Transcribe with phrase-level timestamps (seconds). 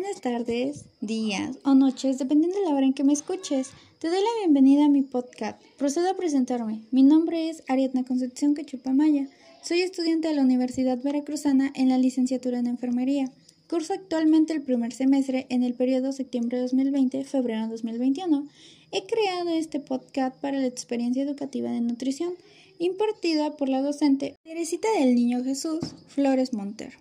[0.00, 3.68] Buenas tardes, días o noches, dependiendo de la hora en que me escuches.
[3.98, 5.60] Te doy la bienvenida a mi podcast.
[5.76, 6.80] Procedo a presentarme.
[6.90, 9.28] Mi nombre es Ariadna Concepción Quechupamaya.
[9.62, 13.30] Soy estudiante de la Universidad Veracruzana en la licenciatura en Enfermería.
[13.68, 18.48] Curso actualmente el primer semestre en el periodo septiembre de 2020-febrero de 2021.
[18.92, 22.32] He creado este podcast para la experiencia educativa de nutrición,
[22.78, 26.96] impartida por la docente Teresita del Niño Jesús Flores Montero.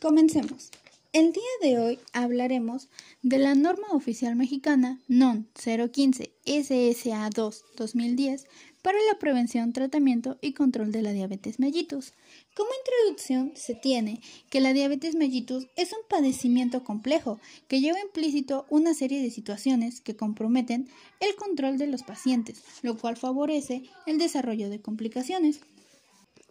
[0.00, 0.70] Comencemos.
[1.16, 2.90] El día de hoy hablaremos
[3.22, 8.44] de la norma oficial mexicana NON 015 SSA 2 2010
[8.82, 12.12] para la prevención, tratamiento y control de la diabetes mellitus.
[12.54, 14.20] Como introducción se tiene
[14.50, 20.02] que la diabetes mellitus es un padecimiento complejo que lleva implícito una serie de situaciones
[20.02, 20.86] que comprometen
[21.20, 25.62] el control de los pacientes, lo cual favorece el desarrollo de complicaciones.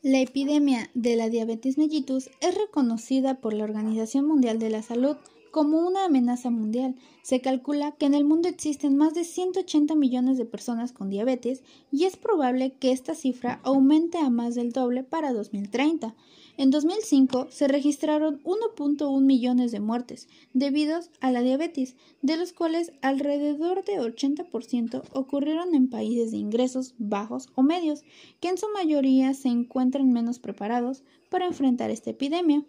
[0.02, 5.18] La epidemia de la diabetes mellitus es reconocida por la Organización Mundial de la Salud
[5.52, 6.96] como una amenaza mundial.
[7.24, 11.64] Se calcula que en el mundo existen más de 180 millones de personas con diabetes
[11.92, 16.14] y es probable que esta cifra aumente a más del doble para 2030.
[16.58, 22.94] En 2005 se registraron 1.1 millones de muertes debido a la diabetes, de los cuales
[23.02, 28.04] alrededor de 80% ocurrieron en países de ingresos bajos o medios,
[28.40, 32.64] que en su mayoría se encuentran menos preparados para enfrentar esta epidemia.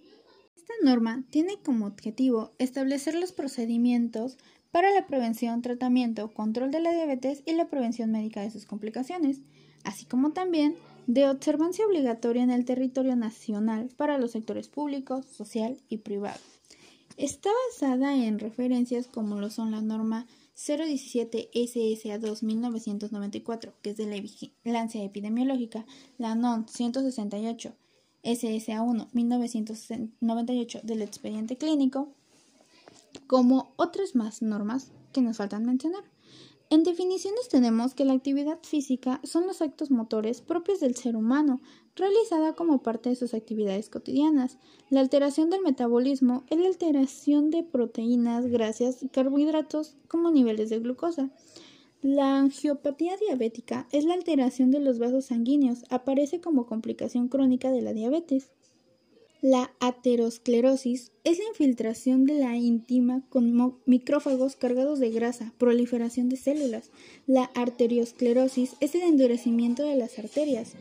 [0.56, 4.36] Esta norma tiene como objetivo establecer los procedimientos
[4.72, 9.42] para la prevención, tratamiento, control de la diabetes y la prevención médica de sus complicaciones,
[9.84, 10.74] así como también
[11.06, 16.40] de observancia obligatoria en el territorio nacional para los sectores público, social y privado.
[17.16, 20.26] Está basada en referencias como lo son la norma
[20.56, 25.86] 017 SSA 2994, que es de la vigilancia epidemiológica,
[26.18, 27.74] la NON 168
[28.22, 32.12] SSA 1 1998 del expediente clínico,
[33.26, 36.04] como otras más normas que nos faltan mencionar.
[36.69, 41.60] En definiciones tenemos que la actividad física son los actos motores propios del ser humano,
[41.94, 44.59] realizada como parte de sus actividades cotidianas.
[44.91, 50.81] La alteración del metabolismo es la alteración de proteínas, grasas y carbohidratos como niveles de
[50.81, 51.31] glucosa.
[52.03, 57.82] La angiopatía diabética es la alteración de los vasos sanguíneos, aparece como complicación crónica de
[57.82, 58.50] la diabetes.
[59.42, 66.36] La aterosclerosis es la infiltración de la íntima con micrófagos cargados de grasa, proliferación de
[66.36, 66.91] células.
[67.26, 70.72] La arteriosclerosis es el endurecimiento de las arterias.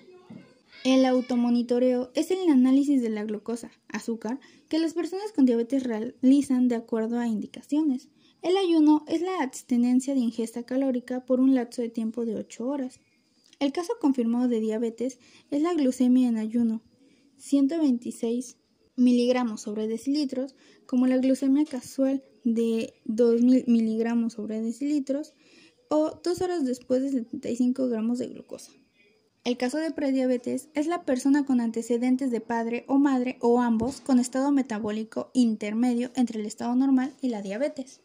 [0.86, 4.40] El automonitoreo es el análisis de la glucosa, azúcar,
[4.70, 8.08] que las personas con diabetes realizan de acuerdo a indicaciones.
[8.42, 12.68] El ayuno es la abstenencia de ingesta calórica por un lapso de tiempo de 8
[12.68, 13.02] horas.
[13.60, 15.20] El caso confirmado de diabetes
[15.52, 16.82] es la glucemia en ayuno,
[17.38, 18.58] 126
[18.96, 25.34] miligramos sobre decilitros, como la glucemia casual de 2000 miligramos sobre decilitros,
[25.90, 28.72] o dos horas después de 75 gramos de glucosa.
[29.44, 34.02] El caso de prediabetes es la persona con antecedentes de padre o madre o ambos
[34.02, 38.02] con estado metabólico intermedio entre el estado normal y la diabetes.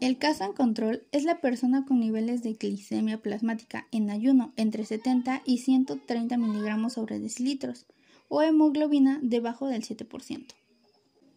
[0.00, 4.84] El caso en control es la persona con niveles de glicemia plasmática en ayuno entre
[4.84, 7.86] 70 y 130 miligramos sobre decilitros
[8.34, 10.46] o hemoglobina debajo del 7%.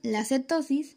[0.02, 0.96] La cetosis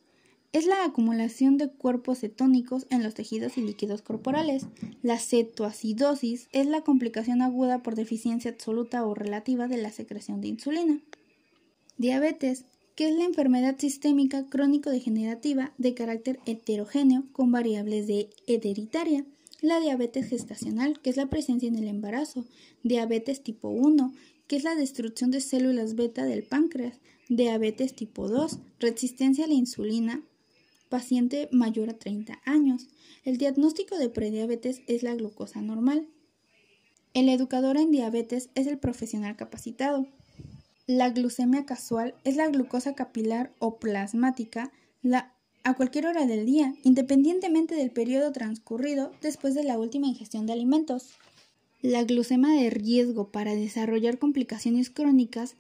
[0.53, 4.67] es la acumulación de cuerpos cetónicos en los tejidos y líquidos corporales.
[5.03, 10.47] La cetoacidosis es la complicación aguda por deficiencia absoluta o relativa de la secreción de
[10.47, 11.01] insulina.
[11.97, 19.25] Diabetes, que es la enfermedad sistémica crónico-degenerativa de carácter heterogéneo con variables de hereditaria.
[19.61, 22.45] La diabetes gestacional, que es la presencia en el embarazo.
[22.85, 24.13] Diabetes tipo 1,
[24.49, 26.99] que es la destrucción de células beta del páncreas,
[27.29, 30.23] diabetes tipo 2, resistencia a la insulina,
[30.89, 32.89] paciente mayor a 30 años.
[33.25, 36.09] El diagnóstico de prediabetes es la glucosa normal.
[37.13, 40.07] El educador en diabetes es el profesional capacitado.
[40.87, 44.73] La glucemia casual es la glucosa capilar o plasmática
[45.63, 50.55] a cualquier hora del día, independientemente del periodo transcurrido después de la última ingestión de
[50.55, 51.11] alimentos.
[51.83, 55.55] La glucemia de riesgo para desarrollar complicaciones crónicas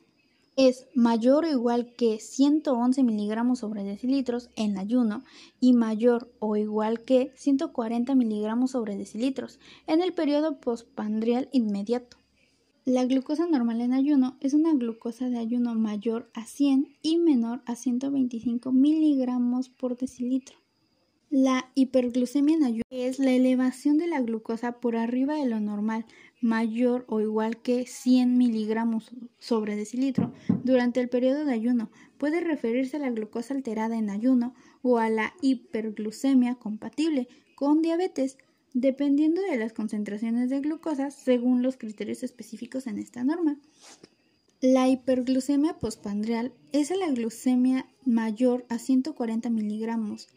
[0.56, 5.22] es mayor o igual que 111 miligramos sobre decilitros en ayuno
[5.60, 12.16] y mayor o igual que 140 miligramos sobre decilitros en el periodo postpandrial inmediato.
[12.84, 17.62] La glucosa normal en ayuno es una glucosa de ayuno mayor a 100 y menor
[17.64, 20.56] a 125 miligramos por decilitro.
[21.30, 26.06] La hiperglucemia en ayuno es la elevación de la glucosa por arriba de lo normal
[26.40, 30.32] mayor o igual que 100 miligramos sobre decilitro
[30.64, 35.10] durante el periodo de ayuno puede referirse a la glucosa alterada en ayuno o a
[35.10, 38.38] la hiperglucemia compatible con diabetes,
[38.72, 43.58] dependiendo de las concentraciones de glucosa según los criterios específicos en esta norma.
[44.62, 50.28] La hiperglucemia postpandreal es la glucemia mayor a 140 miligramos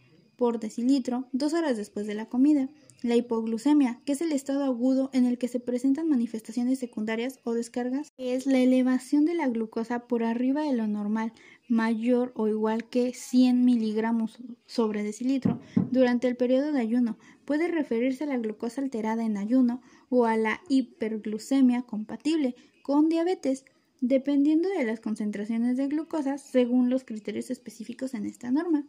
[0.42, 2.68] por decilitro dos horas después de la comida.
[3.04, 7.54] La hipoglucemia, que es el estado agudo en el que se presentan manifestaciones secundarias o
[7.54, 11.32] descargas, es la elevación de la glucosa por arriba de lo normal,
[11.68, 15.60] mayor o igual que 100 miligramos sobre decilitro
[15.92, 17.20] durante el periodo de ayuno.
[17.46, 19.80] Puede referirse a la glucosa alterada en ayuno
[20.10, 23.64] o a la hiperglucemia compatible con diabetes,
[24.00, 28.88] dependiendo de las concentraciones de glucosa según los criterios específicos en esta norma.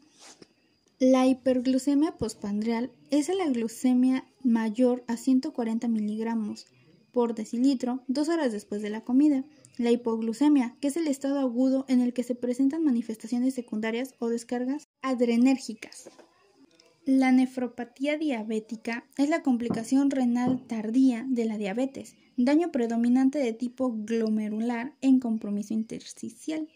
[1.04, 6.68] La hiperglucemia postpandreal es la glucemia mayor a 140 miligramos
[7.10, 9.42] por decilitro dos horas después de la comida.
[9.78, 14.28] La hipoglucemia, que es el estado agudo en el que se presentan manifestaciones secundarias o
[14.28, 16.08] descargas adrenérgicas.
[17.04, 23.92] La nefropatía diabética es la complicación renal tardía de la diabetes, daño predominante de tipo
[23.92, 26.68] glomerular en compromiso intersticial.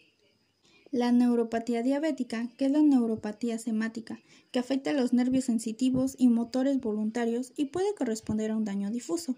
[0.91, 4.19] La neuropatía diabética, que es la neuropatía semática,
[4.51, 8.89] que afecta a los nervios sensitivos y motores voluntarios y puede corresponder a un daño
[8.89, 9.35] difuso.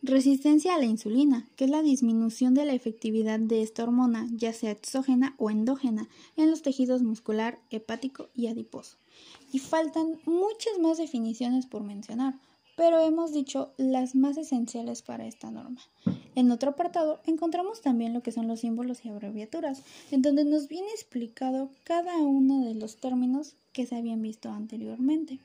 [0.00, 4.52] Resistencia a la insulina, que es la disminución de la efectividad de esta hormona, ya
[4.52, 8.96] sea exógena o endógena, en los tejidos muscular, hepático y adiposo.
[9.52, 12.38] Y faltan muchas más definiciones por mencionar,
[12.76, 15.80] pero hemos dicho las más esenciales para esta norma.
[16.34, 20.68] En otro apartado encontramos también lo que son los símbolos y abreviaturas, en donde nos
[20.68, 25.38] viene explicado cada uno de los términos que se habían visto anteriormente.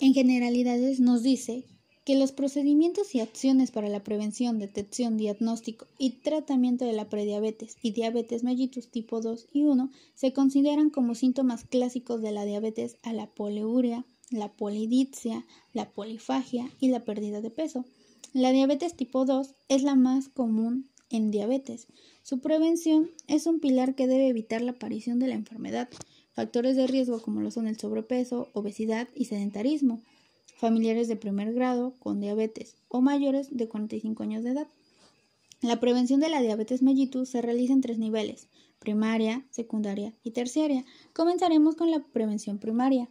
[0.00, 1.64] En generalidades nos dice
[2.08, 7.76] que los procedimientos y acciones para la prevención, detección, diagnóstico y tratamiento de la prediabetes
[7.82, 12.96] y diabetes mellitus tipo 2 y 1 se consideran como síntomas clásicos de la diabetes
[13.02, 17.84] a la poliuria, la polidipsia, la polifagia y la pérdida de peso.
[18.32, 21.86] La diabetes tipo 2 es la más común en diabetes.
[22.22, 25.88] Su prevención es un pilar que debe evitar la aparición de la enfermedad.
[26.34, 30.02] Factores de riesgo como lo son el sobrepeso, obesidad y sedentarismo.
[30.56, 34.68] Familiares de primer grado con diabetes o mayores de 45 años de edad.
[35.60, 38.48] La prevención de la diabetes mellitus se realiza en tres niveles,
[38.78, 40.84] primaria, secundaria y terciaria.
[41.12, 43.08] Comenzaremos con la prevención primaria.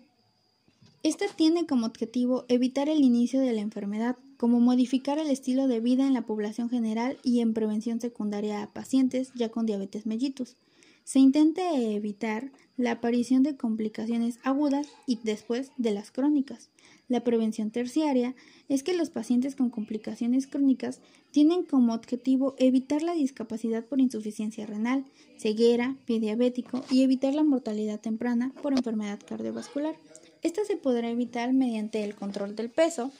[1.07, 5.79] Esta tiene como objetivo evitar el inicio de la enfermedad, como modificar el estilo de
[5.79, 10.57] vida en la población general y en prevención secundaria a pacientes ya con diabetes mellitus.
[11.05, 16.71] Se intenta evitar la aparición de complicaciones agudas y después de las crónicas.
[17.07, 18.35] La prevención terciaria
[18.67, 20.99] es que los pacientes con complicaciones crónicas
[21.31, 25.05] tienen como objetivo evitar la discapacidad por insuficiencia renal,
[25.37, 29.95] ceguera, pie diabético y evitar la mortalidad temprana por enfermedad cardiovascular.
[30.41, 33.11] Esto se podrá evitar mediante el control del peso,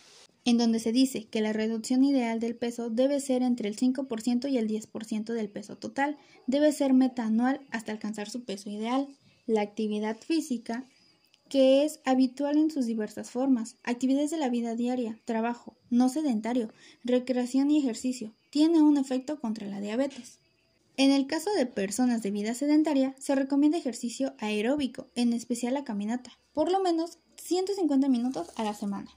[0.45, 4.49] en donde se dice que la reducción ideal del peso debe ser entre el 5%
[4.49, 9.07] y el 10% del peso total, debe ser meta anual hasta alcanzar su peso ideal.
[9.45, 10.85] La actividad física,
[11.49, 16.71] que es habitual en sus diversas formas, actividades de la vida diaria, trabajo, no sedentario,
[17.03, 20.39] recreación y ejercicio, tiene un efecto contra la diabetes.
[20.97, 25.83] En el caso de personas de vida sedentaria, se recomienda ejercicio aeróbico, en especial la
[25.83, 29.11] caminata, por lo menos 150 minutos a la semana.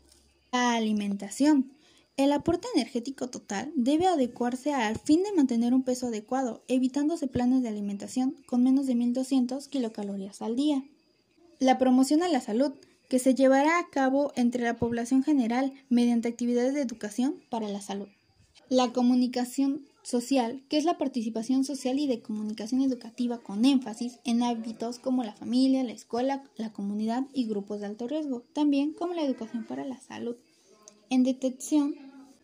[0.52, 1.72] La alimentación.
[2.18, 7.62] El aporte energético total debe adecuarse al fin de mantener un peso adecuado, evitándose planes
[7.62, 10.84] de alimentación con menos de 1200 kilocalorías al día.
[11.60, 12.72] La promoción a la salud,
[13.08, 17.80] que se llevará a cabo entre la población general mediante actividades de educación para la
[17.80, 18.08] salud.
[18.68, 24.42] La comunicación social, que es la participación social y de comunicación educativa con énfasis en
[24.42, 29.14] hábitos como la familia, la escuela, la comunidad y grupos de alto riesgo, también como
[29.14, 30.36] la educación para la salud.
[31.10, 31.94] En detección,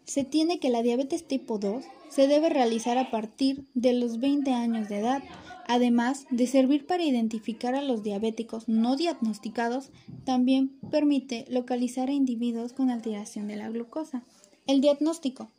[0.05, 4.53] se tiene que la diabetes tipo 2 se debe realizar a partir de los 20
[4.53, 5.23] años de edad,
[5.67, 9.91] además de servir para identificar a los diabéticos no diagnosticados,
[10.25, 14.23] también permite localizar a individuos con alteración de la glucosa.
[14.67, 15.51] El diagnóstico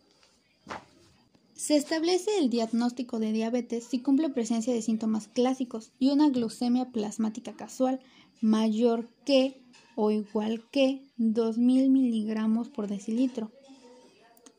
[1.57, 6.91] se establece el diagnóstico de diabetes si cumple presencia de síntomas clásicos y una glucemia
[6.91, 7.99] plasmática casual
[8.41, 9.63] mayor que
[9.95, 13.51] o igual que 2.000 miligramos por decilitro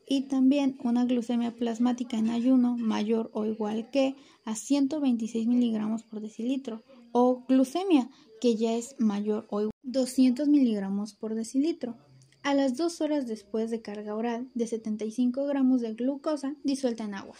[0.09, 6.19] y también una glucemia plasmática en ayuno mayor o igual que a 126 miligramos por
[6.19, 8.09] decilitro o glucemia
[8.41, 11.95] que ya es mayor o igual a 200 miligramos por decilitro.
[12.43, 17.15] A las dos horas después de carga oral de 75 gramos de glucosa disuelta en
[17.15, 17.35] agua.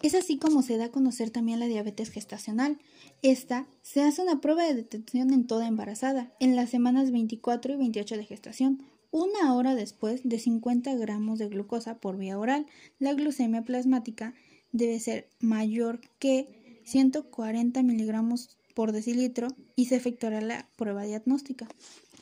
[0.00, 2.78] Es así como se da a conocer también la diabetes gestacional.
[3.22, 7.76] Esta se hace una prueba de detección en toda embarazada, en las semanas 24 y
[7.76, 12.66] 28 de gestación, una hora después de 50 gramos de glucosa por vía oral.
[12.98, 14.34] La glucemia plasmática
[14.70, 21.66] debe ser mayor que 140 miligramos por decilitro y se efectuará la prueba diagnóstica.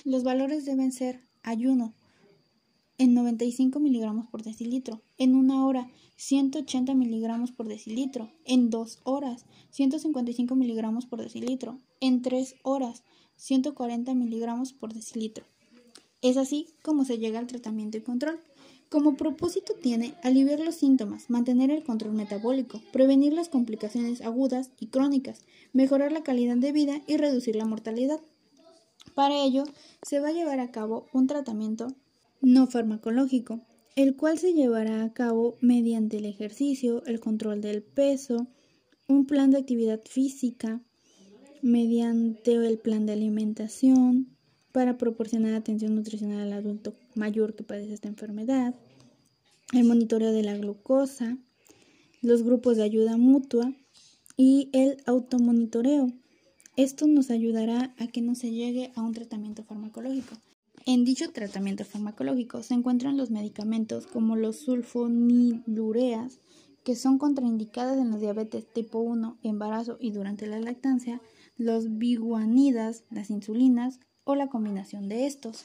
[0.05, 1.95] Los valores deben ser ayuno
[2.99, 9.45] en 95 miligramos por decilitro, en una hora 180 miligramos por decilitro, en dos horas
[9.71, 13.03] 155 miligramos por decilitro, en tres horas
[13.37, 15.45] 140 miligramos por decilitro.
[16.23, 18.41] Es así como se llega al tratamiento y control.
[18.89, 24.87] Como propósito tiene aliviar los síntomas, mantener el control metabólico, prevenir las complicaciones agudas y
[24.87, 28.21] crónicas, mejorar la calidad de vida y reducir la mortalidad.
[29.17, 29.65] Para ello,
[30.03, 31.89] se va a llevar a cabo un tratamiento
[32.43, 33.63] no farmacológico,
[33.97, 38.47] el cual se llevará a cabo mediante el ejercicio, el control del peso,
[39.09, 40.83] un plan de actividad física,
[41.63, 44.37] mediante el plan de alimentación,
[44.71, 48.75] para proporcionar atención nutricional al adulto mayor que padece esta enfermedad,
[49.73, 51.39] el monitoreo de la glucosa,
[52.21, 53.73] los grupos de ayuda mutua
[54.37, 56.13] y el automonitoreo.
[56.77, 60.37] Esto nos ayudará a que no se llegue a un tratamiento farmacológico.
[60.85, 66.39] En dicho tratamiento farmacológico se encuentran los medicamentos como los sulfonilureas,
[66.85, 71.23] que son contraindicadas en la diabetes tipo 1, embarazo y durante la lactancia,
[71.57, 75.65] los biguanidas, las insulinas o la combinación de estos.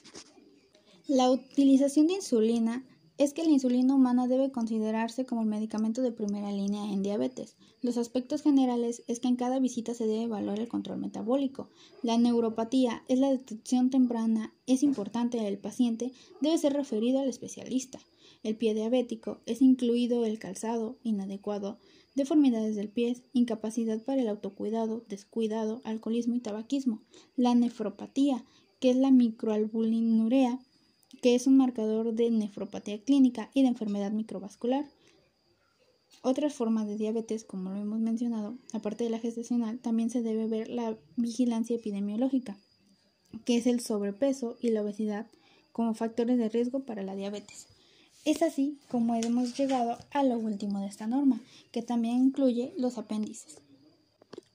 [1.07, 2.85] La utilización de insulina
[3.21, 7.55] es que la insulina humana debe considerarse como el medicamento de primera línea en diabetes.
[7.83, 11.69] Los aspectos generales es que en cada visita se debe evaluar el control metabólico.
[12.01, 16.11] La neuropatía es la detección temprana, es importante el paciente,
[16.41, 17.99] debe ser referido al especialista.
[18.41, 21.77] El pie diabético es incluido el calzado inadecuado,
[22.15, 27.03] deformidades del pie, incapacidad para el autocuidado, descuidado, alcoholismo y tabaquismo.
[27.35, 28.43] La nefropatía,
[28.79, 30.59] que es la microalbulinurea,
[31.21, 34.85] que es un marcador de nefropatía clínica y de enfermedad microvascular.
[36.23, 40.47] Otras formas de diabetes, como lo hemos mencionado, aparte de la gestacional, también se debe
[40.47, 42.57] ver la vigilancia epidemiológica,
[43.45, 45.27] que es el sobrepeso y la obesidad
[45.71, 47.67] como factores de riesgo para la diabetes.
[48.23, 52.99] Es así como hemos llegado a lo último de esta norma, que también incluye los
[52.99, 53.57] apéndices.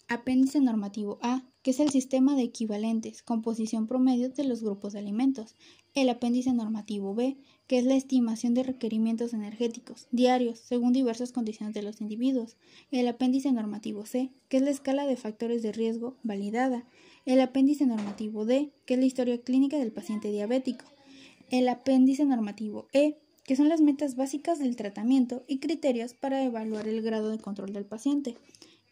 [0.06, 5.00] Apéndice normativo A, que es el sistema de equivalentes, composición promedio de los grupos de
[5.00, 5.56] alimentos.
[5.96, 11.72] El apéndice normativo B, que es la estimación de requerimientos energéticos diarios según diversas condiciones
[11.72, 12.58] de los individuos.
[12.90, 16.84] El apéndice normativo C, que es la escala de factores de riesgo validada.
[17.24, 20.84] El apéndice normativo D, que es la historia clínica del paciente diabético.
[21.48, 26.88] El apéndice normativo E, que son las metas básicas del tratamiento y criterios para evaluar
[26.88, 28.36] el grado de control del paciente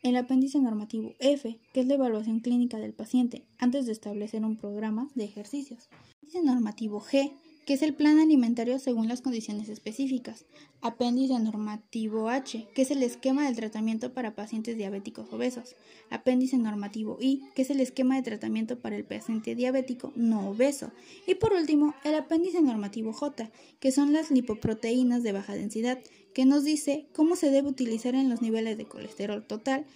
[0.05, 4.57] el apéndice normativo F, que es la evaluación clínica del paciente antes de establecer un
[4.57, 5.89] programa de ejercicios.
[6.19, 7.33] Apéndice normativo G,
[7.65, 10.45] que es el plan alimentario según las condiciones específicas.
[10.83, 15.75] Apéndice normativo H, que es el esquema del tratamiento para pacientes diabéticos obesos.
[16.11, 20.93] Apéndice normativo I, que es el esquema de tratamiento para el paciente diabético no obeso.
[21.27, 25.99] Y por último, el apéndice normativo J, que son las lipoproteínas de baja densidad,
[26.35, 29.87] que nos dice cómo se debe utilizar en los niveles de colesterol total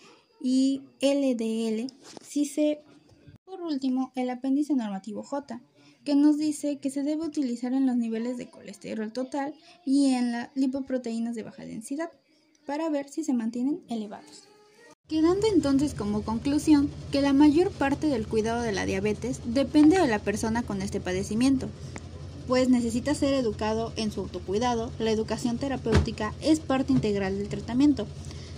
[0.41, 1.93] y LDL
[2.25, 2.81] si se
[3.45, 5.61] por último el apéndice normativo J
[6.05, 9.53] que nos dice que se debe utilizar en los niveles de colesterol total
[9.85, 12.11] y en las lipoproteínas de baja densidad
[12.65, 14.49] para ver si se mantienen elevados.
[15.09, 20.07] Quedando entonces como conclusión que la mayor parte del cuidado de la diabetes depende de
[20.07, 21.69] la persona con este padecimiento,
[22.49, 28.07] pues necesita ser educado en su autocuidado, la educación terapéutica es parte integral del tratamiento.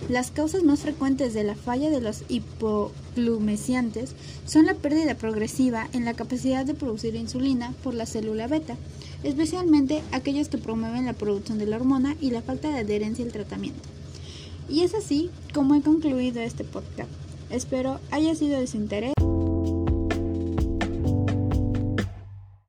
[0.09, 4.15] Las causas más frecuentes de la falla de los hipoglucemiantes
[4.47, 8.77] son la pérdida progresiva en la capacidad de producir insulina por la célula beta,
[9.23, 13.31] especialmente aquellos que promueven la producción de la hormona y la falta de adherencia al
[13.31, 13.89] tratamiento.
[14.69, 17.09] Y es así como he concluido este podcast.
[17.51, 19.13] Espero haya sido de su interés.